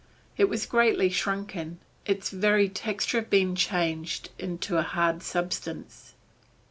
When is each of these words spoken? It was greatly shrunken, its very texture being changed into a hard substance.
It 0.35 0.49
was 0.49 0.65
greatly 0.65 1.09
shrunken, 1.11 1.77
its 2.07 2.31
very 2.31 2.67
texture 2.67 3.21
being 3.21 3.53
changed 3.53 4.29
into 4.39 4.79
a 4.79 4.81
hard 4.81 5.21
substance. 5.21 6.15